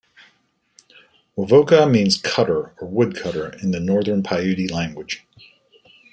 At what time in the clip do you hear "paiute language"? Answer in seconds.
4.23-5.23